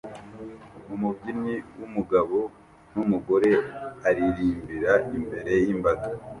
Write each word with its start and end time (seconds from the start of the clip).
Umubyinnyi 0.93 1.55
wumugabo 1.77 2.39
numugore 2.93 3.49
aririmbira 4.09 4.93
imbere 5.17 5.51
yimbaga 5.63 6.07